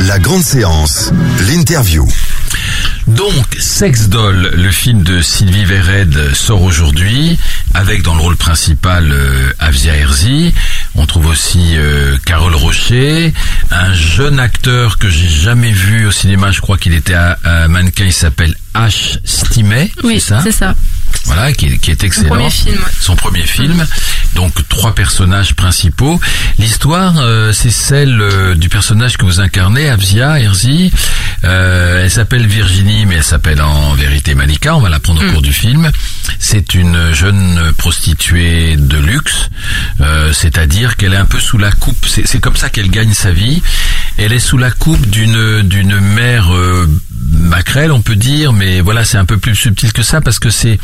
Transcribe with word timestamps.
La 0.00 0.18
grande 0.18 0.42
séance, 0.42 1.12
l'interview. 1.48 2.06
Donc, 3.06 3.44
Sex 3.58 4.08
Doll, 4.08 4.50
le 4.54 4.70
film 4.70 5.02
de 5.02 5.20
Sylvie 5.22 5.64
Vered 5.64 6.34
sort 6.34 6.62
aujourd'hui, 6.62 7.38
avec 7.74 8.02
dans 8.02 8.14
le 8.14 8.20
rôle 8.20 8.36
principal 8.36 9.10
euh, 9.10 9.50
Avia 9.58 9.94
Herzi. 9.94 10.52
On 10.94 11.06
trouve 11.06 11.26
aussi 11.26 11.76
euh, 11.76 12.16
Carole 12.24 12.54
Rocher, 12.54 13.32
un 13.70 13.92
jeune 13.92 14.40
acteur 14.40 14.98
que 14.98 15.08
j'ai 15.08 15.28
jamais 15.28 15.72
vu 15.72 16.06
au 16.06 16.10
cinéma. 16.10 16.50
Je 16.50 16.60
crois 16.60 16.76
qu'il 16.78 16.94
était 16.94 17.14
à, 17.14 17.38
à 17.44 17.68
mannequin. 17.68 18.04
Il 18.04 18.12
s'appelle 18.12 18.54
H. 18.74 19.18
Stimet. 19.24 19.90
Oui, 20.02 20.20
c'est 20.20 20.28
ça? 20.30 20.40
c'est 20.42 20.52
ça. 20.52 20.74
Voilà, 21.24 21.52
qui, 21.52 21.78
qui 21.78 21.90
est 21.90 22.04
excellent. 22.04 22.28
premier 22.28 22.50
film. 22.50 22.78
Son 23.00 23.16
premier 23.16 23.42
film. 23.46 23.84
Donc 24.34 24.52
trois 24.68 24.94
personnages 24.94 25.54
principaux. 25.54 26.20
L'histoire, 26.58 27.14
euh, 27.18 27.52
c'est 27.52 27.70
celle 27.70 28.20
euh, 28.20 28.54
du 28.54 28.68
personnage 28.68 29.16
que 29.16 29.24
vous 29.24 29.40
incarnez, 29.40 29.88
Avzia 29.88 30.38
Herzi. 30.38 30.92
Euh, 31.44 32.04
elle 32.04 32.10
s'appelle 32.10 32.46
Virginie, 32.46 33.06
mais 33.06 33.16
elle 33.16 33.24
s'appelle 33.24 33.60
en 33.62 33.94
vérité 33.94 34.34
Malika. 34.34 34.76
On 34.76 34.80
va 34.80 34.88
l'apprendre 34.88 35.22
au 35.22 35.24
Mm. 35.24 35.32
cours 35.32 35.42
du 35.42 35.52
film. 35.52 35.90
C'est 36.38 36.74
une 36.74 37.12
jeune 37.12 37.72
prostituée 37.78 38.76
de 38.76 38.98
luxe, 38.98 39.48
euh, 40.00 40.32
c'est-à-dire 40.32 40.96
qu'elle 40.96 41.12
est 41.14 41.18
un 41.18 41.24
peu 41.26 41.38
sous 41.40 41.58
la 41.58 41.70
coupe. 41.72 42.06
C'est 42.06 42.40
comme 42.40 42.56
ça 42.56 42.68
qu'elle 42.70 42.90
gagne 42.90 43.12
sa 43.14 43.30
vie. 43.30 43.62
Elle 44.18 44.32
est 44.32 44.38
sous 44.38 44.58
la 44.58 44.70
coupe 44.70 45.08
d'une 45.10 45.62
d'une 45.62 45.98
mère 46.00 46.54
euh, 46.54 46.86
maquerelle, 47.32 47.90
on 47.92 48.00
peut 48.02 48.16
dire, 48.16 48.52
mais 48.52 48.80
voilà, 48.80 49.04
c'est 49.04 49.18
un 49.18 49.24
peu 49.24 49.38
plus 49.38 49.54
subtil 49.56 49.92
que 49.92 50.02
ça 50.02 50.20
parce 50.20 50.38
que 50.38 50.50
c'est 50.50 50.78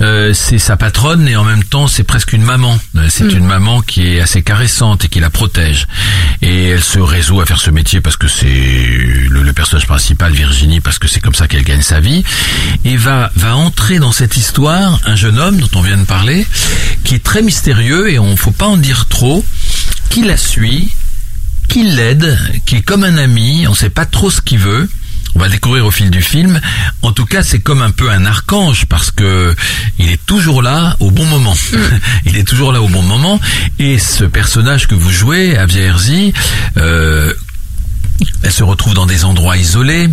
euh, 0.00 0.32
c'est 0.32 0.58
sa 0.58 0.76
patronne 0.76 1.26
et 1.28 1.36
en 1.36 1.44
même 1.44 1.64
temps 1.64 1.86
c'est 1.88 2.04
presque 2.04 2.32
une 2.32 2.42
maman. 2.42 2.78
Euh, 2.96 3.06
C'est 3.08 3.24
Mm. 3.24 3.38
une 3.38 3.46
maman 3.46 3.80
qui 3.80 4.06
est 4.06 4.20
assez 4.20 4.42
caressante 4.42 5.04
et 5.04 5.08
qui 5.08 5.20
la 5.20 5.30
protège. 5.30 5.86
Et 6.42 6.68
elle 6.70 6.82
se 6.82 6.98
résout 6.98 7.40
à 7.40 7.46
faire 7.46 7.60
ce 7.60 7.70
métier 7.70 8.00
parce 8.00 8.16
que 8.16 8.28
c'est 8.28 8.46
le, 8.46 9.42
le 9.42 9.52
personnage 9.52 9.86
principal, 9.86 10.32
Virginie, 10.32 10.80
parce 10.80 10.98
que 10.98 11.08
c'est 11.08 11.20
comme 11.20 11.34
ça 11.34 11.46
qu'elle 11.48 11.64
gagne 11.64 11.82
sa 11.82 12.00
vie. 12.00 12.24
Et 12.84 12.96
va 12.96 13.30
va 13.36 13.56
entrer 13.56 13.98
dans 13.98 14.12
cette 14.12 14.36
histoire 14.36 15.00
un 15.04 15.16
jeune 15.16 15.38
homme 15.38 15.58
dont 15.58 15.70
on 15.74 15.82
vient 15.82 15.96
de 15.98 16.04
parler, 16.06 16.46
qui 17.04 17.14
est 17.16 17.22
très 17.24 17.42
mystérieux 17.42 18.10
et 18.10 18.18
on 18.18 18.36
faut 18.36 18.50
pas 18.52 18.66
en 18.66 18.76
dire 18.76 19.06
trop, 19.06 19.44
qui 20.10 20.22
la 20.22 20.36
suit, 20.36 20.90
qui 21.68 21.84
l'aide, 21.84 22.36
qui 22.66 22.76
est 22.76 22.82
comme 22.82 23.04
un 23.04 23.18
ami, 23.18 23.66
on 23.68 23.74
sait 23.74 23.90
pas 23.90 24.06
trop 24.06 24.30
ce 24.30 24.40
qu'il 24.40 24.58
veut. 24.58 24.88
On 25.34 25.40
va 25.40 25.46
le 25.46 25.52
découvrir 25.52 25.84
au 25.86 25.90
fil 25.90 26.10
du 26.10 26.22
film. 26.22 26.60
En 27.02 27.12
tout 27.12 27.26
cas, 27.26 27.42
c'est 27.42 27.60
comme 27.60 27.82
un 27.82 27.90
peu 27.90 28.10
un 28.10 28.24
archange 28.24 28.86
parce 28.86 29.10
que 29.10 29.54
il 29.98 30.10
est 30.10 30.24
toujours 30.26 30.62
là 30.62 30.96
au 31.00 31.10
bon 31.10 31.26
moment. 31.26 31.54
il 32.24 32.36
est 32.36 32.48
toujours 32.48 32.72
là 32.72 32.82
au 32.82 32.88
bon 32.88 33.02
moment. 33.02 33.38
Et 33.78 33.98
ce 33.98 34.24
personnage 34.24 34.88
que 34.88 34.94
vous 34.94 35.10
jouez, 35.10 35.56
Avia 35.56 35.82
Herzi, 35.82 36.32
euh, 36.78 37.32
elle 38.42 38.52
se 38.52 38.64
retrouve 38.64 38.94
dans 38.94 39.06
des 39.06 39.24
endroits 39.24 39.56
isolés 39.56 40.08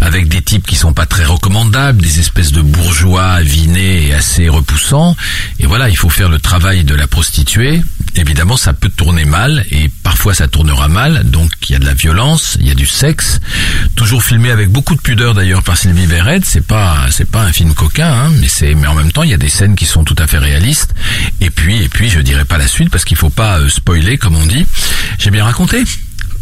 avec 0.00 0.28
des 0.28 0.42
types 0.42 0.66
qui 0.66 0.76
sont 0.76 0.92
pas 0.92 1.06
très 1.06 1.24
recommandables, 1.24 2.02
des 2.02 2.20
espèces 2.20 2.52
de 2.52 2.62
bourgeois 2.62 3.24
avinés 3.24 4.08
et 4.08 4.14
assez 4.14 4.48
repoussants. 4.48 5.16
Et 5.58 5.66
voilà, 5.66 5.88
il 5.88 5.96
faut 5.96 6.08
faire 6.08 6.28
le 6.28 6.38
travail 6.38 6.84
de 6.84 6.94
la 6.94 7.06
prostituée. 7.06 7.82
Évidemment, 8.14 8.56
ça 8.56 8.72
peut 8.72 8.88
tourner 8.88 9.24
mal 9.24 9.64
et 9.70 9.90
parfois 10.02 10.34
ça 10.34 10.48
tournera 10.48 10.88
mal. 10.88 11.24
Donc 11.24 11.50
il 11.68 11.72
y 11.72 11.76
a 11.76 11.78
de 11.78 11.84
la 11.84 11.94
violence, 11.94 12.56
il 12.60 12.68
y 12.68 12.70
a 12.70 12.74
du 12.74 12.86
sexe, 12.86 13.40
toujours 13.94 14.22
filmé 14.22 14.50
avec 14.50 14.70
beaucoup 14.70 14.94
de 14.94 15.00
pudeur 15.00 15.34
d'ailleurs 15.34 15.62
par 15.62 15.76
Sylvie 15.76 16.06
Verret. 16.06 16.40
C'est 16.44 16.66
pas 16.66 17.06
c'est 17.10 17.30
pas 17.30 17.42
un 17.42 17.52
film 17.52 17.74
coquin, 17.74 18.10
hein, 18.10 18.32
mais 18.40 18.48
c'est 18.48 18.74
mais 18.74 18.86
en 18.86 18.94
même 18.94 19.12
temps 19.12 19.22
il 19.22 19.30
y 19.30 19.34
a 19.34 19.38
des 19.38 19.48
scènes 19.48 19.76
qui 19.76 19.86
sont 19.86 20.04
tout 20.04 20.16
à 20.18 20.26
fait 20.26 20.38
réalistes. 20.38 20.94
Et 21.40 21.50
puis 21.50 21.82
et 21.82 21.88
puis 21.88 22.08
je 22.08 22.20
dirais 22.20 22.44
pas 22.44 22.58
la 22.58 22.68
suite 22.68 22.90
parce 22.90 23.04
qu'il 23.04 23.16
faut 23.16 23.30
pas 23.30 23.58
euh, 23.58 23.68
spoiler 23.68 24.18
comme 24.18 24.36
on 24.36 24.46
dit. 24.46 24.66
J'ai 25.18 25.30
bien 25.30 25.44
raconté? 25.44 25.84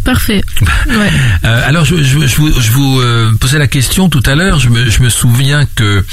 Parfait. 0.05 0.43
Ouais. 0.87 1.11
Euh, 1.45 1.63
alors, 1.69 1.85
je, 1.87 1.97
je, 1.97 2.27
je 2.27 2.37
vous, 2.37 2.61
je 2.61 2.71
vous, 2.71 3.01
euh, 3.01 3.33
posais 3.41 3.59
la 3.59 3.67
question 3.67 4.09
tout 4.11 4.23
à 4.27 4.35
l'heure. 4.35 4.59
Je 4.61 4.69
me, 4.69 4.89
je 4.91 5.03
me 5.03 5.09
souviens 5.09 5.65
que 5.75 6.05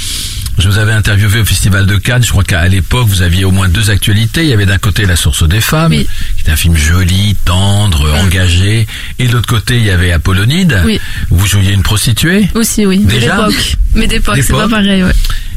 je 0.58 0.68
vous 0.68 0.78
avais 0.78 0.92
interviewé 0.92 1.40
au 1.40 1.44
Festival 1.44 1.84
de 1.86 1.96
Cannes. 1.96 2.22
Je 2.24 2.30
crois 2.30 2.42
qu'à 2.42 2.66
l'époque, 2.68 3.06
vous 3.06 3.20
aviez 3.22 3.44
au 3.44 3.50
moins 3.50 3.68
deux 3.68 3.90
actualités. 3.90 4.42
Il 4.44 4.48
y 4.48 4.52
avait 4.54 4.64
d'un 4.66 4.78
côté 4.78 5.04
La 5.04 5.14
Source 5.16 5.46
des 5.46 5.60
femmes, 5.60 5.92
Oui. 5.92 6.08
qui 6.42 6.48
est 6.48 6.52
un 6.52 6.56
film 6.56 6.74
joli, 6.76 7.36
tendre, 7.44 8.10
engagé. 8.22 8.86
Et 9.18 9.26
de 9.28 9.32
l'autre 9.32 9.46
côté, 9.48 9.76
il 9.76 9.84
y 9.84 9.90
avait 9.90 10.10
Apollonide. 10.12 10.80
Oui. 10.86 10.98
Vous 11.30 11.46
jouiez 11.46 11.72
une 11.72 11.82
prostituée? 11.82 12.48
Aussi, 12.54 12.86
oui. 12.86 13.02
Mais 13.06 13.14
Déjà? 13.20 13.36
d'époque. 13.36 13.76
Mais 13.94 14.06
d'époque, 14.06 14.38
c'est 14.42 14.52
pas 14.52 14.68
pareil, 14.68 15.04
ouais. 15.04 15.12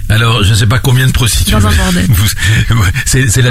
Alors, 0.10 0.44
je 0.44 0.52
ne 0.52 0.56
sais 0.56 0.68
pas 0.68 0.80
combien 0.80 1.08
de 1.08 1.12
prostituées. 1.12 1.54
Dans 1.54 1.68
un 1.68 1.72
bordel. 1.76 2.06
La, 2.70 2.76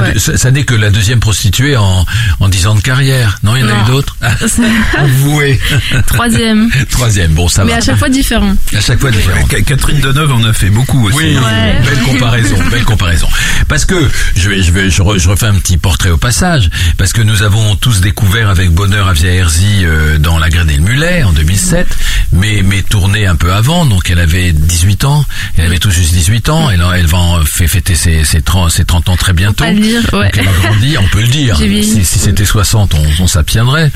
Ouais. 0.00 0.19
ça, 0.19 0.37
ça 0.37 0.50
n'est 0.50 0.65
que 0.65 0.75
la 0.75 0.91
deuxième 0.91 1.20
prostituée 1.20 1.76
en, 1.76 2.04
en 2.41 2.48
10 2.48 2.66
ans 2.69 2.75
de 2.75 2.81
carrière. 2.81 3.38
Non, 3.42 3.56
il 3.56 3.60
y 3.60 3.65
en 3.65 3.69
a 3.69 3.82
eu 3.82 3.84
d'autres. 3.87 4.16
Avouez. 4.98 5.60
Troisième. 6.06 6.70
Troisième. 6.91 7.32
Bon, 7.32 7.48
ça 7.48 7.65
Mais 7.65 7.72
va. 7.72 7.78
à 7.78 7.81
chaque 7.81 7.97
fois 7.98 8.09
différent. 8.09 8.54
À 8.76 8.81
chaque 8.81 9.00
fois 9.00 9.10
différent. 9.10 9.47
Ca- 9.50 9.62
Catherine 9.62 10.00
Deneuve 10.00 10.32
en 10.32 10.44
a 10.44 10.53
fait 10.53 10.70
beaucoup 10.70 11.06
aussi. 11.06 11.16
Oui, 11.16 11.37
hein. 11.37 11.42
Ouais. 11.44 11.84
belle 11.91 12.03
comparaison, 12.04 12.56
belle 12.71 12.84
comparaison. 12.84 13.28
Parce 13.69 13.84
que 13.84 13.97
je 14.36 14.48
vais, 14.48 14.62
je 14.62 14.71
vais, 14.72 14.91
je, 14.91 15.03
re- 15.03 15.19
je 15.19 15.28
refais 15.28 15.47
un 15.47 15.54
petit 15.54 15.76
portrait 15.76 16.10
au 16.10 16.16
passage, 16.19 16.71
parce 16.98 17.12
que 17.12 17.22
nous 17.22 17.42
avons 17.42 17.76
tous 17.76 18.00
découvert 18.00 18.48
avec 18.50 18.71
bonheur 18.71 19.09
Avia 19.09 19.32
Herzi 19.32 19.84
euh, 19.84 20.19
dans 20.19 20.38
La 20.38 20.48
Graine 20.50 20.71
et 20.71 20.76
le 20.76 20.82
Mulet 20.82 21.22
en 21.22 21.32
2007, 21.32 21.86
mais 22.32 22.62
mais 22.65 22.82
tourné 22.82 23.26
un 23.26 23.36
peu 23.36 23.53
avant, 23.53 23.86
donc 23.86 24.10
elle 24.10 24.21
avait 24.21 24.53
18 24.53 25.04
ans, 25.04 25.25
elle 25.56 25.66
avait 25.66 25.78
tout 25.78 25.91
juste 25.91 26.12
18 26.12 26.44
ans, 26.49 26.71
elle, 26.71 26.84
elle 26.97 27.06
va 27.06 27.19
en 27.19 27.41
fait 27.44 27.66
fêter 27.66 27.94
ses, 27.94 28.25
ses 28.25 28.43
30, 28.43 28.71
ses 28.71 28.84
30 28.84 29.09
ans 29.09 29.16
très 29.16 29.32
bientôt. 29.32 29.65
Pas 29.65 29.71
le 29.72 29.81
dire, 29.81 30.03
ouais. 30.12 30.25
Donc 30.25 30.37
elle 30.38 30.49
a 30.49 30.53
grandi, 30.69 30.97
on 30.99 31.09
peut 31.09 31.21
le 31.21 31.28
dire. 31.28 31.59
Si, 31.84 32.05
si 32.05 32.19
c'était 32.19 32.44
60, 32.44 32.94
on, 32.94 33.22
on 33.22 33.27
s'abstiendrait. 33.27 33.91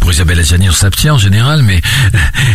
Pour 0.00 0.10
Isabelle 0.12 0.40
Adjani, 0.40 0.68
on 0.68 0.72
s'abstient 0.72 1.10
en 1.10 1.18
général, 1.18 1.62
mais 1.62 1.80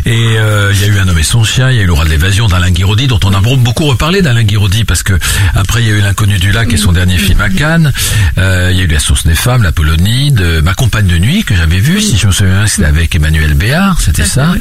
et 0.06 0.38
euh, 0.38 0.72
il 0.74 0.82
y 0.82 0.84
a 0.84 0.88
eu 0.88 1.00
un 1.00 1.08
homme 1.08 1.18
et 1.18 1.24
son 1.24 1.44
chien, 1.44 1.72
il 1.72 1.78
y 1.78 1.80
a 1.80 1.84
eu 1.84 1.86
le 1.86 1.94
roi 1.94 2.04
de 2.06 2.10
l'évasion 2.10 2.48
d'Alain 2.48 2.72
Guiraudy, 2.72 3.08
dont 3.08 3.20
on 3.24 3.34
a 3.34 3.40
beaucoup 3.40 3.86
reparlé 3.86 4.22
d'Alain 4.22 4.44
Guiraudy 4.44 4.84
parce 4.84 5.04
que 5.04 5.14
après 5.56 5.82
il 5.82 5.88
y 5.88 5.92
a 5.92 5.96
eu 5.96 6.02
l'inconnu 6.02 6.38
du 6.40 6.52
lac 6.52 6.72
et 6.74 6.78
son 6.78 6.92
dernier 6.92 7.18
film 7.18 7.40
à 7.42 7.50
Cannes. 7.50 7.94
Euh, 8.38 8.70
il 8.72 8.78
y 8.78 8.82
a 8.82 8.84
eu 8.84 8.88
la 8.88 9.00
source 9.00 9.26
des 9.26 9.36
femmes, 9.36 9.64
la 9.64 9.72
Polonide, 9.72 10.42
euh, 10.42 10.62
ma 10.62 10.74
compagne 10.74 11.08
de 11.08 11.18
nuit 11.18 11.44
que 11.44 11.56
j'avais 11.56 11.80
vue, 11.80 12.02
si 12.02 12.18
je 12.18 12.28
me 12.28 12.32
souviens, 12.32 12.68
c'était 12.68 12.88
avec 12.88 13.16
Emmanuel 13.16 13.54
Béard, 13.54 14.02
c'était 14.02 14.26
ça. 14.26 14.54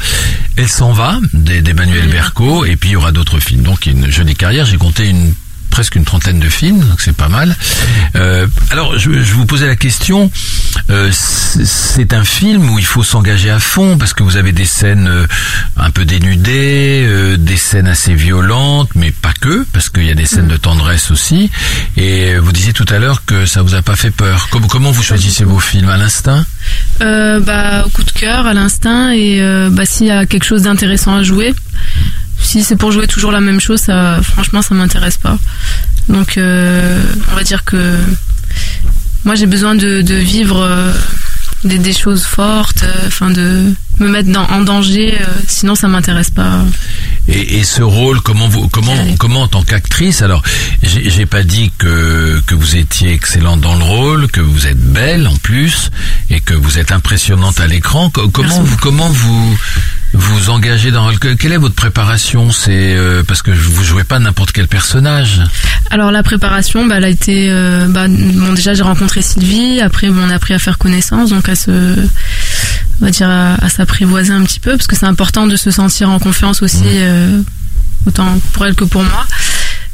Elle 0.55 0.69
s'en 0.69 0.91
va 0.93 1.19
d'E- 1.33 1.61
d'Emmanuel 1.61 2.07
Berco 2.07 2.65
et 2.65 2.75
puis 2.77 2.89
il 2.89 2.93
y 2.93 2.95
aura 2.95 3.11
d'autres 3.11 3.39
films. 3.39 3.63
Donc 3.63 3.85
une 3.85 4.09
jolie 4.11 4.35
carrière. 4.35 4.65
J'ai 4.65 4.77
compté 4.77 5.07
une 5.09 5.33
presque 5.77 5.93
une 5.93 6.05
trentaine 6.05 6.39
de 6.39 6.49
films, 6.49 6.79
donc 6.79 7.01
c'est 7.01 7.15
pas 7.15 7.27
mal. 7.27 7.55
Euh, 8.15 8.47
alors, 8.71 8.97
je, 8.97 9.11
je 9.11 9.33
vous 9.35 9.45
posais 9.45 9.67
la 9.67 9.75
question. 9.75 10.31
euh, 10.89 11.11
c'est 11.11 12.13
un 12.13 12.23
film 12.23 12.67
où 12.71 12.79
il 12.79 12.85
faut 12.85 13.03
s'engager 13.03 13.51
à 13.51 13.59
fond 13.59 13.95
parce 13.99 14.13
que 14.15 14.23
vous 14.23 14.37
avez 14.37 14.53
des 14.53 14.65
scènes 14.65 15.07
euh, 15.07 15.27
un 15.75 15.91
peu 15.91 16.03
dénudées, 16.03 17.37
des 17.37 17.57
scènes 17.57 17.87
assez 17.87 18.15
violentes, 18.15 18.89
mais 18.95 19.11
pas 19.11 19.33
que, 19.39 19.67
parce 19.71 19.89
qu'il 19.89 20.05
y 20.05 20.09
a 20.09 20.15
des 20.15 20.25
scènes 20.25 20.47
de 20.47 20.57
tendresse 20.57 21.11
aussi. 21.11 21.51
Et 21.95 22.39
vous 22.39 22.51
disiez 22.51 22.73
tout 22.73 22.87
à 22.89 22.97
l'heure 22.97 23.23
que 23.27 23.45
ça 23.45 23.61
vous 23.61 23.75
a 23.75 23.83
pas 23.83 23.95
fait 23.95 24.09
peur. 24.09 24.47
Comment, 24.49 24.65
comment 24.65 24.89
vous 24.89 25.03
choisissez 25.03 25.43
vos 25.43 25.59
films? 25.59 25.89
À 25.89 25.97
l'instinct? 25.97 26.43
Bah, 26.99 27.83
au 27.85 27.89
coup 27.89 28.03
de 28.03 28.11
cœur, 28.11 28.47
à 28.47 28.55
l'instinct, 28.55 29.11
et 29.11 29.39
bah, 29.69 29.85
s'il 29.85 30.07
y 30.07 30.11
a 30.11 30.25
quelque 30.25 30.45
chose 30.45 30.63
d'intéressant 30.63 31.15
à 31.15 31.21
jouer. 31.21 31.53
Si 32.41 32.63
c'est 32.63 32.75
pour 32.75 32.91
jouer 32.91 33.07
toujours 33.07 33.31
la 33.31 33.41
même 33.41 33.59
chose, 33.59 33.81
ça, 33.81 34.19
franchement, 34.21 34.61
ça 34.61 34.73
m'intéresse 34.75 35.17
pas. 35.17 35.37
Donc, 36.09 36.37
euh, 36.37 37.01
on 37.31 37.35
va 37.35 37.43
dire 37.43 37.63
que 37.65 37.97
moi, 39.25 39.35
j'ai 39.35 39.47
besoin 39.47 39.75
de, 39.75 40.01
de 40.01 40.15
vivre 40.15 40.61
euh, 40.61 40.93
des, 41.65 41.79
des 41.79 41.91
choses 41.93 42.23
fortes, 42.23 42.83
euh, 42.83 43.07
enfin 43.07 43.29
de 43.31 43.73
me 43.99 44.07
mettre 44.07 44.31
dans, 44.31 44.45
en 44.45 44.61
danger. 44.61 45.17
sinon, 45.47 45.75
ça 45.75 45.87
m'intéresse 45.89 46.29
pas. 46.31 46.61
Et, 47.27 47.57
et 47.59 47.63
ce 47.65 47.81
rôle, 47.81 48.21
comment 48.21 48.47
vous, 48.47 48.69
comment, 48.69 48.95
comment 49.19 49.41
en 49.41 49.47
tant 49.49 49.63
qu'actrice 49.63 50.21
Alors, 50.21 50.41
j'ai 50.81 51.25
pas 51.25 51.43
dit 51.43 51.73
que 51.77 52.39
que 52.45 52.55
vous 52.55 52.77
étiez 52.77 53.11
excellente 53.11 53.59
dans 53.59 53.75
le 53.75 53.83
rôle, 53.83 54.27
que 54.29 54.39
vous 54.39 54.65
êtes 54.67 54.79
belle 54.79 55.27
en 55.27 55.35
plus, 55.35 55.89
et 56.29 56.39
que 56.39 56.53
vous 56.53 56.77
êtes 56.77 56.93
impressionnante 56.93 57.59
à 57.59 57.67
l'écran. 57.67 58.09
Co- 58.11 58.29
Comment 58.29 58.47
Merci. 58.47 58.61
vous, 58.63 58.77
comment 58.77 59.09
vous 59.09 59.57
vous 60.13 60.49
engagez 60.49 60.91
dans 60.91 61.09
le 61.09 61.17
Quelle 61.35 61.51
est 61.51 61.57
votre 61.57 61.75
préparation 61.75 62.51
C'est 62.51 62.95
euh, 62.95 63.23
parce 63.23 63.41
que 63.41 63.51
vous 63.51 63.83
jouez 63.83 64.03
pas 64.03 64.19
n'importe 64.19 64.51
quel 64.51 64.67
personnage. 64.67 65.41
Alors 65.91 66.11
la 66.11 66.23
préparation, 66.23 66.85
bah, 66.85 66.95
elle 66.97 67.05
a 67.05 67.09
été, 67.09 67.47
euh, 67.49 67.87
bah, 67.87 68.07
bon 68.07 68.53
déjà 68.53 68.73
j'ai 68.73 68.83
rencontré 68.83 69.21
Sylvie, 69.21 69.81
après 69.81 70.09
bon, 70.09 70.21
on 70.25 70.29
a 70.29 70.35
appris 70.35 70.53
à 70.53 70.59
faire 70.59 70.77
connaissance, 70.77 71.29
donc 71.29 71.47
à 71.49 71.55
se, 71.55 71.71
on 73.01 73.05
va 73.05 73.11
dire 73.11 73.29
à, 73.29 73.55
à 73.63 73.69
s'apprivoiser 73.69 74.33
un 74.33 74.43
petit 74.43 74.59
peu, 74.59 74.71
parce 74.71 74.87
que 74.87 74.95
c'est 74.95 75.05
important 75.05 75.45
de 75.47 75.55
se 75.55 75.71
sentir 75.71 76.09
en 76.09 76.19
confiance 76.19 76.61
aussi, 76.61 76.83
euh, 76.85 77.41
autant 78.05 78.39
pour 78.53 78.65
elle 78.65 78.75
que 78.75 78.85
pour 78.85 79.03
moi. 79.03 79.25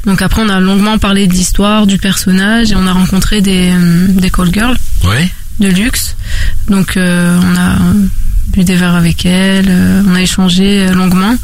Donc 0.06 0.20
après 0.22 0.42
on 0.42 0.48
a 0.48 0.60
longuement 0.60 0.98
parlé 0.98 1.26
de 1.26 1.32
l'histoire, 1.32 1.86
du 1.86 1.98
personnage, 1.98 2.72
et 2.72 2.76
on 2.76 2.86
a 2.86 2.92
rencontré 2.92 3.40
des, 3.40 3.72
des 4.08 4.30
call 4.30 4.52
girls 4.52 4.76
Oui. 5.04 5.30
de 5.60 5.68
luxe, 5.68 6.16
donc 6.68 6.92
on 6.96 7.56
a 7.56 7.76
bu 8.54 8.64
des 8.64 8.76
verres 8.76 8.94
avec 8.94 9.26
elle, 9.26 9.66
euh, 9.68 10.02
on 10.06 10.14
a 10.14 10.22
échangé 10.22 10.86
euh, 10.88 10.92
longuement. 10.94 11.34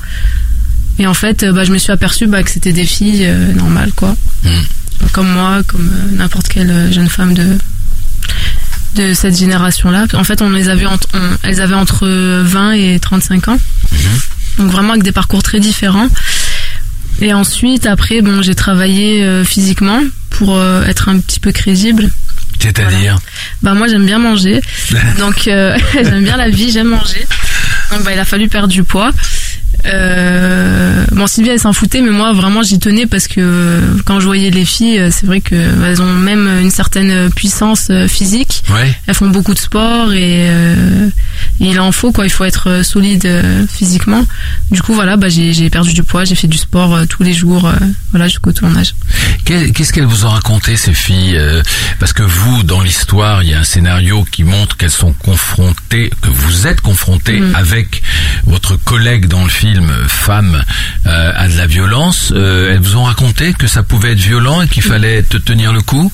Et 0.98 1.06
en 1.06 1.14
fait, 1.14 1.42
euh, 1.42 1.52
bah, 1.52 1.64
je 1.64 1.72
me 1.72 1.78
suis 1.78 1.92
aperçue 1.92 2.26
bah, 2.26 2.42
que 2.42 2.50
c'était 2.50 2.72
des 2.72 2.84
filles 2.86 3.24
euh, 3.26 3.52
normales, 3.52 3.92
quoi. 3.94 4.14
Mm. 4.44 4.48
Comme 5.12 5.28
moi, 5.30 5.62
comme 5.66 5.90
euh, 5.92 6.16
n'importe 6.16 6.48
quelle 6.48 6.92
jeune 6.92 7.08
femme 7.08 7.34
de 7.34 7.56
de 8.96 9.14
cette 9.14 9.38
génération-là. 9.38 10.06
En 10.14 10.24
fait, 10.24 10.42
on 10.42 10.50
les 10.50 10.68
avait 10.68 10.84
entre, 10.86 11.06
on- 11.14 11.36
elles 11.44 11.60
avaient 11.60 11.76
entre 11.76 12.08
20 12.08 12.72
et 12.72 12.98
35 12.98 13.46
ans. 13.48 13.58
Donc 14.58 14.70
vraiment 14.72 14.90
avec 14.90 15.04
des 15.04 15.12
parcours 15.12 15.42
très 15.44 15.60
différents. 15.60 16.08
Et 17.20 17.32
ensuite, 17.32 17.86
après, 17.86 18.20
bon, 18.20 18.42
j'ai 18.42 18.54
travaillé 18.56 19.22
euh, 19.22 19.44
physiquement 19.44 20.00
pour 20.30 20.60
être 20.88 21.08
un 21.08 21.18
petit 21.20 21.38
peu 21.38 21.52
crédible. 21.52 22.10
C'est-à-dire 22.60 23.18
Bah 23.62 23.74
moi 23.74 23.88
j'aime 23.88 24.06
bien 24.06 24.18
manger, 24.18 24.60
donc 25.18 25.48
euh, 25.48 25.76
j'aime 25.94 26.22
bien 26.22 26.36
la 26.36 26.48
vie, 26.48 26.70
j'aime 26.70 26.88
manger. 26.88 27.26
Donc 27.90 28.04
bah 28.04 28.12
il 28.12 28.18
a 28.18 28.24
fallu 28.24 28.48
perdre 28.48 28.68
du 28.68 28.84
poids. 28.84 29.10
Euh, 29.86 31.04
bon 31.12 31.26
Sylvie 31.26 31.50
elle 31.50 31.60
s'en 31.60 31.72
foutait, 31.72 32.00
mais 32.00 32.10
moi 32.10 32.32
vraiment 32.32 32.62
j'y 32.62 32.78
tenais 32.78 33.06
parce 33.06 33.26
que 33.28 33.40
euh, 33.40 33.80
quand 34.04 34.20
je 34.20 34.26
voyais 34.26 34.50
les 34.50 34.64
filles, 34.64 34.98
euh, 34.98 35.10
c'est 35.10 35.26
vrai 35.26 35.40
que 35.40 35.54
bah, 35.76 35.88
elles 35.88 36.02
ont 36.02 36.12
même 36.12 36.48
une 36.60 36.70
certaine 36.70 37.30
puissance 37.30 37.88
euh, 37.90 38.08
physique. 38.08 38.62
Ouais. 38.70 38.94
Elles 39.06 39.14
font 39.14 39.28
beaucoup 39.30 39.54
de 39.54 39.58
sport 39.58 40.12
et, 40.12 40.48
euh, 40.48 41.08
il 41.60 41.78
en 41.80 41.92
faut 41.92 42.12
quoi. 42.12 42.24
Il 42.26 42.30
faut 42.30 42.44
être 42.44 42.68
euh, 42.68 42.82
solide 42.82 43.26
euh, 43.26 43.66
physiquement. 43.72 44.24
Du 44.70 44.82
coup 44.82 44.94
voilà, 44.94 45.16
bah 45.16 45.28
j'ai 45.28 45.70
perdu 45.70 45.92
du 45.92 46.02
poids, 46.02 46.24
j'ai 46.24 46.34
fait 46.34 46.48
du 46.48 46.58
sport 46.58 46.94
euh, 46.94 47.04
tous 47.06 47.22
les 47.22 47.32
jours, 47.32 47.66
euh, 47.66 47.72
voilà 48.12 48.28
jusqu'au 48.28 48.52
tournage. 48.52 48.94
Qu'est- 49.44 49.70
Qu'est-ce 49.72 49.92
qu'elles 49.92 50.04
vous 50.04 50.24
ont 50.26 50.30
raconté 50.30 50.76
ces 50.76 50.94
filles 50.94 51.36
euh, 51.36 51.62
Parce 51.98 52.12
que 52.12 52.22
vous, 52.22 52.62
dans 52.62 52.80
l'histoire, 52.82 53.42
il 53.42 53.50
y 53.50 53.54
a 53.54 53.60
un 53.60 53.64
scénario 53.64 54.24
qui 54.30 54.44
montre 54.44 54.76
qu'elles 54.76 54.90
sont 54.90 55.12
confrontées, 55.12 56.10
que 56.20 56.28
vous 56.30 56.66
êtes 56.66 56.80
confrontées 56.80 57.40
Mm. 57.40 57.54
avec 57.54 58.02
votre 58.46 58.76
collègue 58.76 59.26
dans 59.26 59.42
le 59.44 59.50
film, 59.50 59.90
femme, 60.08 60.62
euh, 61.06 61.32
à 61.36 61.48
de 61.48 61.56
la 61.56 61.66
violence. 61.66 62.32
Euh, 62.34 62.72
elles 62.72 62.80
vous 62.80 62.96
ont 62.96 63.04
raconté 63.04 63.52
que 63.52 63.66
ça 63.66 63.82
pouvait 63.82 64.12
être 64.12 64.18
violent 64.20 64.62
et 64.62 64.68
qu'il 64.68 64.82
fallait 64.82 65.22
te 65.22 65.36
tenir 65.36 65.72
le 65.72 65.80
coup? 65.82 66.12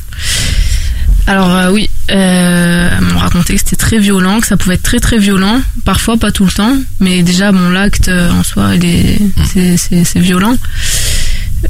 Alors 1.28 1.50
euh, 1.52 1.70
oui, 1.73 1.90
euh, 2.12 2.88
elles 2.96 3.05
m'ont 3.05 3.19
raconté 3.19 3.55
que 3.55 3.58
c'était 3.58 3.75
très 3.76 3.99
violent, 3.99 4.38
que 4.40 4.46
ça 4.46 4.56
pouvait 4.56 4.76
être 4.76 4.82
très 4.82 5.00
très 5.00 5.19
violent, 5.19 5.61
parfois 5.84 6.17
pas 6.19 6.31
tout 6.31 6.44
le 6.44 6.52
temps, 6.52 6.76
mais 7.00 7.25
déjà 7.25 7.50
bon 7.50 7.69
l'acte 7.70 8.08
euh, 8.08 8.31
en 8.31 8.44
soi 8.44 8.76
il 8.76 8.84
est 8.84 9.19
c'est 9.52 9.76
c'est 9.76 10.05
c'est 10.05 10.20
violent. 10.20 10.55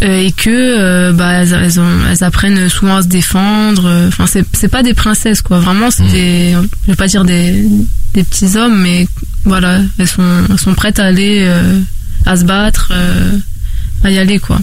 Et 0.02 0.32
que 0.32 1.12
bah 1.12 1.32
elles, 1.40 1.54
elles, 1.54 1.80
ont- 1.80 2.00
elles 2.10 2.22
apprennent 2.22 2.68
souvent 2.68 2.96
à 2.98 3.02
se 3.02 3.06
défendre. 3.08 4.08
Enfin 4.08 4.26
c'est 4.26 4.44
c'est 4.52 4.68
pas 4.68 4.82
des 4.82 4.92
princesses 4.92 5.40
quoi, 5.40 5.58
vraiment 5.58 5.90
c'est 5.90 6.06
des 6.08 6.52
je 6.84 6.90
vais 6.90 6.96
pas 6.96 7.06
dire 7.06 7.24
des 7.24 7.66
des 8.12 8.24
petits 8.24 8.56
hommes, 8.58 8.78
mais 8.82 9.08
voilà 9.46 9.80
elles 9.98 10.06
sont 10.08 10.44
elles 10.50 10.58
sont 10.60 10.74
prêtes 10.74 10.98
à 10.98 11.04
aller 11.06 11.44
euh, 11.46 11.80
à 12.26 12.36
se 12.36 12.44
battre, 12.44 12.92
euh, 12.92 13.38
à 14.04 14.10
y 14.10 14.18
aller 14.18 14.38
quoi. 14.38 14.58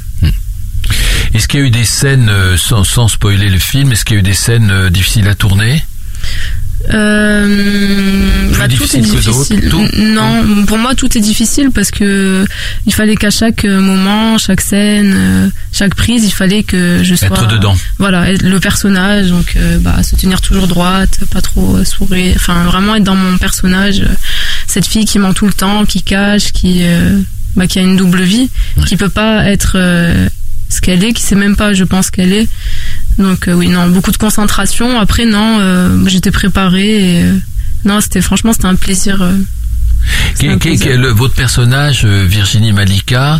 Est-ce 1.33 1.47
qu'il 1.47 1.61
y 1.61 1.63
a 1.63 1.65
eu 1.65 1.71
des 1.71 1.83
scènes, 1.85 2.29
euh, 2.29 2.57
sans, 2.57 2.83
sans 2.83 3.07
spoiler 3.07 3.49
le 3.49 3.57
film, 3.57 3.91
est-ce 3.91 4.05
qu'il 4.05 4.13
y 4.15 4.17
a 4.17 4.19
eu 4.19 4.23
des 4.23 4.33
scènes 4.35 4.89
difficiles 4.89 5.27
à 5.27 5.33
tourner? 5.33 5.81
Euh, 6.93 8.49
Plus 8.49 8.57
bah, 8.59 8.65
tout 8.67 8.73
est 8.73 8.77
difficile 8.77 9.01
que 9.03 9.25
d'autres, 9.25 9.55
difficile. 9.55 9.69
tout 9.69 9.79
N- 9.93 10.13
Non, 10.15 10.65
pour 10.65 10.77
moi 10.77 10.95
tout 10.95 11.17
est 11.17 11.21
difficile 11.21 11.69
parce 11.73 11.91
que 11.91 12.45
il 12.85 12.93
fallait 12.93 13.15
qu'à 13.15 13.29
chaque 13.31 13.63
moment, 13.63 14.37
chaque 14.37 14.59
scène, 14.59 15.51
chaque 15.71 15.95
prise, 15.95 16.25
il 16.25 16.31
fallait 16.31 16.63
que 16.63 16.99
je 17.01 17.15
sois 17.15 17.27
Être 17.27 17.47
dedans. 17.47 17.75
Voilà, 17.99 18.33
le 18.33 18.59
personnage, 18.59 19.29
donc 19.29 19.57
bah, 19.79 20.03
se 20.03 20.15
tenir 20.17 20.41
toujours 20.41 20.67
droite, 20.67 21.19
pas 21.31 21.41
trop 21.41 21.81
sourire, 21.85 22.33
enfin 22.35 22.63
vraiment 22.65 22.95
être 22.95 23.03
dans 23.05 23.15
mon 23.15 23.37
personnage, 23.37 24.03
cette 24.73 24.87
fille 24.87 25.05
qui 25.05 25.19
ment 25.19 25.33
tout 25.33 25.45
le 25.47 25.53
temps, 25.53 25.85
qui 25.85 26.01
cache, 26.01 26.51
qui 26.51 26.79
euh, 26.83 27.19
bah, 27.55 27.67
qui 27.67 27.79
a 27.79 27.81
une 27.83 27.95
double 27.97 28.21
vie, 28.23 28.49
qui 28.87 28.97
peut 28.97 29.09
pas 29.09 29.45
être 29.45 29.73
euh, 29.75 30.27
ce 30.69 30.81
qu'elle 30.81 31.03
est, 31.03 31.13
qui 31.13 31.21
sait 31.21 31.35
même 31.35 31.55
pas, 31.55 31.73
je 31.73 31.83
pense 31.83 32.09
qu'elle 32.09 32.33
est. 32.33 32.47
Donc 33.19 33.47
euh, 33.47 33.53
oui, 33.53 33.67
non, 33.69 33.87
beaucoup 33.89 34.11
de 34.11 34.17
concentration. 34.17 34.99
Après 34.99 35.25
non, 35.25 35.59
j'étais 36.07 36.31
préparée. 36.31 37.19
Et, 37.19 37.25
non, 37.85 37.99
c'était 38.01 38.21
franchement 38.21 38.53
c'était 38.53 38.65
un 38.67 38.75
plaisir. 38.75 39.21
c'était 40.33 40.49
un 40.49 40.57
plaisir. 40.57 40.87
qu'est- 40.87 40.97
le- 40.97 41.09
votre 41.11 41.35
personnage, 41.35 42.05
Virginie 42.05 42.71
Malika, 42.73 43.39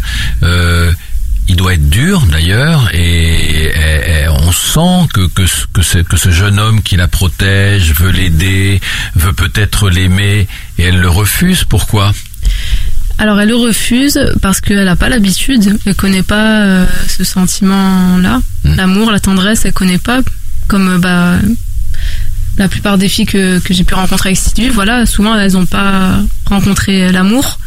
il 1.47 1.55
doit 1.55 1.73
être 1.73 1.89
dur 1.89 2.21
d'ailleurs, 2.31 2.89
et, 2.93 3.65
et- 3.65 4.23
et 4.23 4.27
on 4.29 4.51
sent 4.51 5.07
que, 5.13 5.27
que, 5.27 5.45
ce- 5.45 5.65
que, 5.73 5.81
ce, 5.81 5.97
que 5.99 6.17
ce 6.17 6.31
jeune 6.31 6.59
homme 6.59 6.81
qui 6.81 6.95
la 6.95 7.07
protège 7.07 7.93
veut 7.93 8.11
l'aider, 8.11 8.79
veut 9.15 9.33
peut-être 9.33 9.89
l'aimer, 9.89 10.47
et 10.77 10.83
elle 10.83 10.99
le 10.99 11.09
refuse. 11.09 11.63
Pourquoi? 11.63 12.13
Alors 13.19 13.39
elle 13.39 13.49
le 13.49 13.55
refuse 13.55 14.19
parce 14.41 14.59
qu'elle 14.59 14.83
n'a 14.85 14.95
pas 14.95 15.07
l'habitude, 15.09 15.77
elle 15.85 15.95
connaît 15.95 16.23
pas 16.23 16.61
euh, 16.61 16.85
ce 17.07 17.23
sentiment-là, 17.23 18.41
Mm. 18.65 18.75
l'amour, 18.75 19.11
la 19.11 19.19
tendresse, 19.19 19.65
elle 19.65 19.73
connaît 19.73 19.97
pas. 19.97 20.21
Comme 20.67 20.87
euh, 20.87 20.97
bah 20.97 21.35
la 22.57 22.67
plupart 22.67 22.97
des 22.97 23.09
filles 23.09 23.25
que, 23.25 23.59
que 23.59 23.73
j'ai 23.73 23.83
pu 23.83 23.93
rencontrer 23.95 24.29
avec 24.29 24.37
Sylvie, 24.37 24.69
voilà, 24.69 25.05
souvent 25.05 25.35
elles 25.37 25.53
n'ont 25.53 25.65
pas 25.65 26.19
rencontré 26.45 27.11
l'amour. 27.11 27.59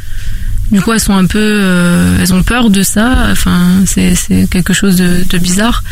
Du 0.70 0.80
coup, 0.80 0.92
elles 0.92 1.00
sont 1.00 1.14
un 1.14 1.26
peu, 1.26 1.38
euh, 1.38 2.18
elles 2.20 2.34
ont 2.34 2.42
peur 2.42 2.70
de 2.70 2.82
ça. 2.82 3.28
Enfin, 3.30 3.84
c'est 3.86 4.48
quelque 4.50 4.72
chose 4.72 4.96
de, 4.96 5.38
bizarre. 5.38 5.84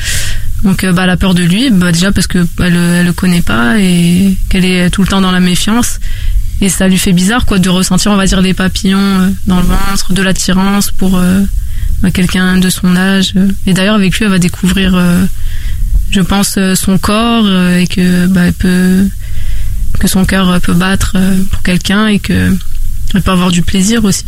Donc, 0.62 0.82
euh, 0.82 0.92
bah, 0.92 1.04
elle 1.04 1.10
a 1.10 1.16
peur 1.16 1.34
de 1.34 1.42
lui, 1.42 1.70
bah, 1.70 1.92
déjà 1.92 2.10
parce 2.10 2.26
que 2.26 2.46
elle, 2.58 3.04
le 3.04 3.12
connaît 3.12 3.42
pas 3.42 3.78
et 3.78 4.36
qu'elle 4.48 4.64
est 4.64 4.90
tout 4.90 5.02
le 5.02 5.08
temps 5.08 5.20
dans 5.20 5.32
la 5.32 5.40
méfiance. 5.40 6.00
Et 6.60 6.68
ça 6.68 6.88
lui 6.88 6.98
fait 6.98 7.12
bizarre, 7.12 7.46
quoi, 7.46 7.58
de 7.58 7.68
ressentir, 7.68 8.12
on 8.12 8.16
va 8.16 8.26
dire, 8.26 8.42
des 8.42 8.54
papillons 8.54 8.98
euh, 8.98 9.28
dans 9.46 9.58
le 9.58 9.66
ventre, 9.66 10.12
de 10.12 10.22
l'attirance 10.22 10.90
pour 10.90 11.20
bah, 12.02 12.10
quelqu'un 12.10 12.58
de 12.58 12.70
son 12.70 12.96
âge. 12.96 13.34
Et 13.66 13.74
d'ailleurs, 13.74 13.96
avec 13.96 14.16
lui, 14.16 14.24
elle 14.24 14.30
va 14.30 14.38
découvrir, 14.38 15.00
je 16.10 16.20
pense, 16.20 16.58
son 16.74 16.98
corps 16.98 17.46
et 17.76 17.86
que 17.86 18.26
bah, 18.26 18.46
elle 18.46 18.52
peut, 18.54 19.06
que 20.00 20.08
son 20.08 20.24
cœur 20.24 20.60
peut 20.60 20.74
battre 20.74 21.16
pour 21.50 21.62
quelqu'un 21.62 22.06
et 22.06 22.18
que 22.18 22.56
elle 23.14 23.22
peut 23.22 23.30
avoir 23.32 23.50
du 23.50 23.62
plaisir 23.62 24.04
aussi. 24.04 24.24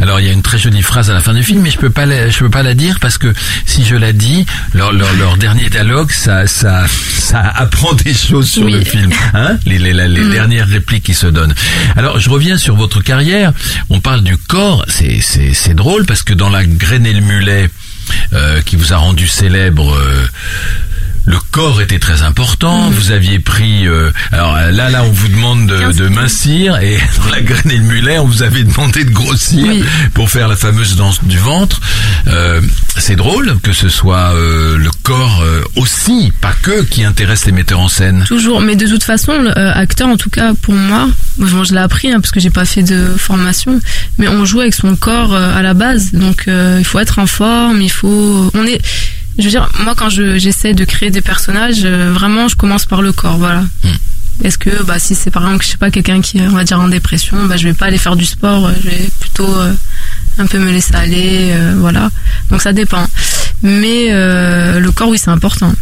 Alors 0.00 0.18
il 0.20 0.26
y 0.26 0.28
a 0.30 0.32
une 0.32 0.40
très 0.42 0.58
jolie 0.58 0.80
phrase 0.82 1.10
à 1.10 1.12
la 1.14 1.20
fin 1.20 1.34
du 1.34 1.42
film, 1.42 1.60
mais 1.60 1.70
je 1.70 1.76
peux 1.76 1.90
pas 1.90 2.06
la, 2.06 2.30
je 2.30 2.38
peux 2.38 2.48
pas 2.48 2.62
la 2.62 2.74
dire 2.74 2.98
parce 2.98 3.18
que 3.18 3.32
si 3.66 3.84
je 3.84 3.94
la 3.94 4.12
dis, 4.12 4.46
leur, 4.72 4.90
leur, 4.92 5.12
leur 5.14 5.36
dernier 5.36 5.68
dialogue, 5.68 6.10
ça, 6.10 6.46
ça, 6.46 6.86
ça 6.88 7.40
apprend 7.40 7.92
des 7.92 8.14
choses 8.14 8.50
sur 8.50 8.64
Oui. 8.64 8.72
le 8.72 8.82
film, 8.84 9.10
hein 9.34 9.58
les, 9.66 9.78
les, 9.78 9.92
la- 9.92 10.08
les 10.08 10.22
Mm. 10.24 10.30
dernières 10.30 10.66
répliques 10.68 11.04
qui 11.04 11.14
se 11.14 11.26
donnent. 11.26 11.54
Alors 11.96 12.18
je 12.18 12.30
reviens 12.30 12.56
sur 12.56 12.74
votre 12.74 13.02
carrière. 13.02 13.52
On 13.90 14.00
parle 14.00 14.22
du 14.22 14.36
corps, 14.38 14.84
c'est, 14.88 15.20
c'est, 15.20 15.52
c'est 15.52 15.74
drôle 15.74 16.06
parce 16.06 16.22
que 16.22 16.32
dans 16.32 16.48
la 16.48 16.64
graine 16.64 17.04
et 17.04 17.12
le 17.12 17.20
mulet 17.20 17.68
euh, 18.32 18.62
qui 18.62 18.76
vous 18.76 18.92
a 18.94 18.96
rendu 18.96 19.28
célèbre. 19.28 19.94
euh, 19.94 20.26
le 21.26 21.36
corps 21.50 21.80
était 21.82 21.98
très 21.98 22.22
important. 22.22 22.90
Mm. 22.90 22.94
Vous 22.94 23.10
aviez 23.12 23.38
pris. 23.38 23.86
euh, 23.86 24.10
alors 24.32 24.54
là, 24.54 24.90
là, 24.90 25.02
on 25.04 25.10
vous 25.10 25.28
demande 25.28 25.66
de, 25.66 25.78
15 25.78 25.96
de 25.96 26.08
mincir, 26.08 26.76
et 26.78 26.98
dans 27.24 27.30
la 27.30 27.40
graine 27.40 27.70
et 27.70 27.76
le 27.76 27.84
mulet, 27.84 28.18
on 28.18 28.26
vous 28.26 28.42
avait 28.42 28.64
demandé 28.64 29.04
de 29.04 29.10
grossir 29.10 29.66
Oui. 29.68 29.84
pour 30.14 30.30
faire 30.30 30.48
la 30.48 30.56
fameuse 30.56 30.96
danse 30.96 31.22
du 31.24 31.38
ventre. 31.38 31.80
Euh, 32.26 32.60
c'est 32.96 33.16
drôle 33.16 33.58
que 33.62 33.72
ce 33.72 33.88
soit 33.88 34.34
euh, 34.34 34.76
le 34.78 34.90
corps 35.02 35.40
euh, 35.42 35.62
aussi, 35.76 36.32
pas 36.40 36.54
que, 36.62 36.82
qui 36.84 37.04
intéresse 37.04 37.46
les 37.46 37.52
metteurs 37.52 37.80
en 37.80 37.88
scène. 37.88 38.24
Toujours, 38.26 38.60
mais 38.60 38.76
de 38.76 38.86
toute 38.86 39.02
façon, 39.04 39.32
euh, 39.32 39.72
acteur, 39.74 40.08
en 40.08 40.16
tout 40.16 40.30
cas 40.30 40.52
pour 40.60 40.74
moi, 40.74 41.08
bon, 41.38 41.64
je 41.64 41.72
l'ai 41.74 41.80
appris 41.80 42.10
hein, 42.10 42.20
parce 42.20 42.30
que 42.30 42.40
j'ai 42.40 42.50
pas 42.50 42.64
fait 42.64 42.82
de 42.82 43.06
formation, 43.16 43.80
mais 44.18 44.28
on 44.28 44.44
joue 44.44 44.60
avec 44.60 44.74
son 44.74 44.96
corps 44.96 45.34
euh, 45.34 45.56
à 45.56 45.62
la 45.62 45.74
base, 45.74 46.12
donc 46.12 46.44
euh, 46.48 46.76
il 46.78 46.84
faut 46.84 46.98
être 46.98 47.18
en 47.18 47.26
forme, 47.26 47.80
il 47.82 47.90
faut, 47.90 48.50
on 48.54 48.64
est, 48.66 48.80
je 49.40 49.44
veux 49.46 49.50
dire, 49.50 49.68
moi 49.80 49.94
quand 49.96 50.08
je 50.10 50.38
j'essaie 50.38 50.74
de 50.74 50.84
créer 50.84 51.10
des 51.10 51.20
personnages, 51.20 51.82
euh, 51.84 52.12
vraiment, 52.12 52.48
je 52.48 52.56
commence 52.56 52.86
par 52.86 53.02
le 53.02 53.12
corps, 53.12 53.38
voilà. 53.38 53.64
Est-ce 54.42 54.56
que, 54.56 54.82
bah, 54.84 54.98
si 54.98 55.14
c'est 55.14 55.30
par 55.30 55.42
exemple, 55.44 55.64
je 55.64 55.70
sais 55.70 55.76
pas, 55.76 55.90
quelqu'un 55.90 56.20
qui 56.20 56.38
est, 56.38 56.46
on 56.46 56.52
va 56.52 56.64
dire, 56.64 56.80
en 56.80 56.88
dépression, 56.88 57.44
bah, 57.46 57.56
je 57.56 57.68
vais 57.68 57.74
pas 57.74 57.86
aller 57.86 57.98
faire 57.98 58.16
du 58.16 58.24
sport, 58.24 58.66
euh, 58.66 58.72
je 58.82 58.88
vais 58.88 59.10
plutôt 59.20 59.54
euh, 59.54 59.72
un 60.38 60.46
peu 60.46 60.58
me 60.58 60.70
laisser 60.70 60.94
aller, 60.94 61.52
euh, 61.52 61.74
voilà. 61.76 62.10
Donc 62.50 62.62
ça 62.62 62.72
dépend. 62.72 63.06
Mais 63.62 64.08
le 64.10 64.88
corps, 64.90 65.08
oui, 65.08 65.18
c'est 65.18 65.30
important. 65.30 65.72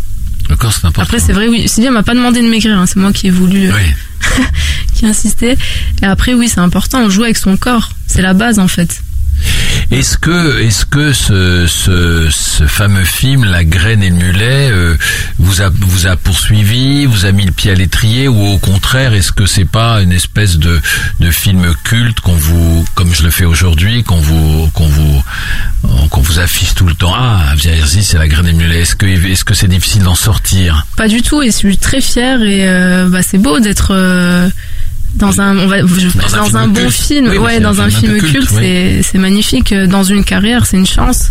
Le 0.51 0.57
corps, 0.57 0.73
c'est 0.73 0.87
important. 0.87 1.03
Après, 1.03 1.19
c'est 1.21 1.33
vrai, 1.33 1.47
oui. 1.47 1.69
Sylvia 1.69 1.91
m'a 1.91 2.03
pas 2.03 2.15
demandé 2.15 2.43
de 2.43 2.49
maigrir, 2.49 2.77
hein, 2.77 2.87
c'est 2.87 2.99
moi 2.99 3.13
qui 3.13 3.29
ai 3.29 3.31
voulu, 3.31 3.71
Oui. 3.71 4.45
qui 4.95 5.05
ai 5.05 5.09
insisté. 5.09 5.57
Et 6.03 6.07
après, 6.07 6.35
oui, 6.35 6.49
c'est 6.49 6.61
important, 6.61 7.01
on 7.03 7.11
joue 7.11 7.23
avec 7.23 7.37
son 7.37 7.57
corps. 7.57 7.91
C'est 8.09 8.23
la 8.23 8.35
base, 8.35 8.59
en 8.59 8.67
fait. 8.67 9.03
Est-ce 9.91 10.19
que, 10.19 10.61
est-ce 10.61 10.85
que 10.85 11.15
ce, 11.15 11.67
ce, 11.67 12.29
ce 12.31 12.65
fameux 12.67 13.05
film, 13.05 13.47
La 13.47 13.65
graine 13.65 14.03
et 14.03 14.11
le 14.11 14.17
mulet, 14.17 14.69
euh, 14.71 14.99
vous 15.39 15.63
a, 15.63 15.71
vous 15.71 16.07
a 16.07 16.15
poursuivi, 16.17 17.07
vous 17.07 17.25
a 17.25 17.33
mis 17.33 17.47
le 17.47 17.53
pied 17.53 17.71
à 17.71 17.75
l'étrier, 17.75 18.29
ou 18.29 18.39
au 18.39 18.59
contraire, 18.59 19.15
est-ce 19.15 19.33
que 19.33 19.47
c'est 19.47 19.65
pas 19.65 20.03
une 20.03 20.13
espèce 20.13 20.59
de, 20.59 20.79
de 21.21 21.31
film 21.31 21.75
culte 21.85 22.21
qu'on 22.21 22.35
vous, 22.35 22.85
comme 22.95 23.15
je 23.15 23.23
le 23.23 23.31
fais 23.31 23.47
aujourd'hui, 23.47 24.05
qu'on 24.05 24.21
vous, 24.21 24.69
qu'on 24.75 24.89
vous, 24.89 25.23
qu'on 26.11 26.21
vous 26.21 26.39
affiche 26.39 26.75
tout 26.75 26.87
le 26.87 26.95
temps? 26.95 27.15
Ah, 27.17 27.55
Vierzy, 27.57 28.05
c'est 28.05 28.19
La 28.19 28.29
graine 28.29 28.49
et 28.49 28.53
le 28.53 28.59
mulet. 28.59 28.81
Est-ce 28.81 28.95
que, 28.95 29.07
est-ce 29.07 29.45
que 29.47 29.55
c'est 29.55 29.69
difficile 29.69 30.03
d'en 30.03 30.15
sortir? 30.15 30.87
Pas 30.99 31.09
du 31.09 31.23
tout, 31.23 31.41
et 31.43 31.47
je 31.47 31.57
suis 31.57 31.79
très 31.79 32.03
fière, 32.03 32.43
et 32.43 32.69
euh, 32.69 33.09
bah, 33.09 33.23
c'est 33.23 33.39
beau 33.39 33.59
d'être 33.59 33.95
euh, 33.95 34.51
dans 35.15 35.41
un, 35.41 35.57
on 35.59 35.67
va, 35.67 35.79
je- 35.81 35.85
Dans 35.85 36.35
un 36.35 36.39
dans 36.39 36.45
film 36.45 36.57
un 36.57 36.67
bon 36.69 36.81
culte. 36.83 36.93
film, 36.93 37.29
Oui, 37.31 37.39
ouais, 37.39 37.61
dans 37.61 37.81
un 37.81 37.91
film 37.91 38.19
culte, 38.21 38.49
oui. 38.53 39.03
c'est, 39.03 39.19
magnifique. 39.19 39.75
Dans 39.75 40.03
une 40.05 40.23
carrière, 40.25 40.67
c'est 40.67 40.77
une 40.77 40.87
chance. 40.87 41.31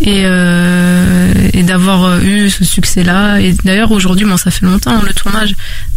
et, 0.00 0.22
euh, 0.24 1.32
et 1.52 1.62
d'avoir 1.62 2.04
euh, 2.04 2.20
eu 2.20 2.50
ce 2.50 2.64
succès-là. 2.64 3.38
Et 3.40 3.54
d'ailleurs, 3.64 3.92
aujourd'hui, 3.92 4.24
bon, 4.26 4.36
ça 4.36 4.50
fait 4.50 4.66
longtemps, 4.66 5.00
le 5.06 5.12
tournage. 5.12 5.54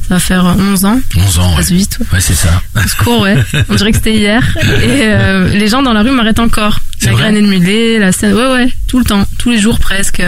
Ça 0.08 0.16
va 0.16 0.20
faire 0.20 0.46
11 0.46 0.86
ans. 0.86 1.00
11 1.18 1.40
ans. 1.40 1.50
Ça 1.52 1.56
passe 1.58 1.70
Ouais, 1.72 1.78
vite, 1.78 1.98
ouais. 2.00 2.06
Ouais, 2.14 2.20
c'est 2.22 2.36
ça. 2.36 2.62
On 2.76 2.88
se 2.88 2.96
court, 2.98 3.22
ouais. 3.22 3.36
On 3.70 3.76
dirait 3.76 3.90
que 3.92 3.98
c'était 3.98 4.14
hier. 4.16 4.44
Et 4.84 5.02
euh, 5.06 5.50
les 5.54 5.68
gens 5.68 5.82
dans 5.82 5.94
la 5.94 6.04
rue 6.04 6.12
m'arrêtent 6.12 6.38
encore. 6.40 6.80
La 7.04 7.14
graine 7.14 7.36
et 7.38 7.42
le 7.42 7.48
mulet, 7.48 7.98
la 7.98 8.12
scène. 8.12 8.34
Ouais, 8.34 8.48
ouais, 8.52 8.68
tout 8.88 9.00
le 9.00 9.06
temps, 9.06 9.26
tous 9.40 9.50
les 9.50 9.58
jours 9.60 9.80
presque. 9.80 10.22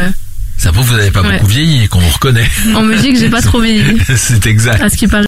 Ça 0.60 0.72
prouve 0.72 0.86
que 0.86 0.90
vous 0.92 0.98
n'avez 0.98 1.12
pas 1.12 1.22
Ouais. 1.22 1.34
beaucoup 1.34 1.46
vieilli 1.46 1.84
et 1.84 1.88
qu'on 1.88 2.00
vous 2.00 2.10
reconnaît. 2.10 2.50
On 2.76 2.82
me 2.82 2.96
dit 2.98 3.14
que 3.14 3.20
j'ai 3.20 3.30
pas 3.30 3.44
trop 3.44 3.60
vieilli. 3.62 3.84
c'est 4.16 4.48
exact. 4.48 4.82
À 4.82 4.90
ce 4.90 4.98
qui 4.98 5.06
paraît. 5.08 5.26